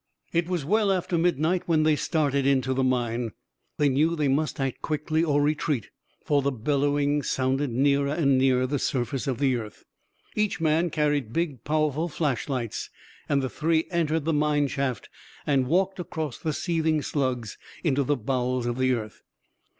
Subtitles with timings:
[0.33, 3.33] It was well after midnight when they started into the mine.
[3.77, 5.91] They knew they must act quickly or retreat,
[6.25, 9.85] for the bellowing sounded nearer and nearer the surface of the earth.
[10.35, 12.89] Each man carried big, powerful flashlights,
[13.29, 15.07] and the three entered the mine shaft
[15.45, 19.21] and walked across the seething slugs into the bowels of the earth.